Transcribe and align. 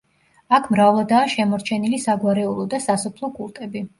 აქ 0.57 0.63
მრავლადაა 0.75 1.27
შემორჩენილი 1.33 2.01
საგვარეულო 2.05 2.65
და 2.75 2.83
სასოფლო 2.89 3.33
კულტები. 3.39 3.87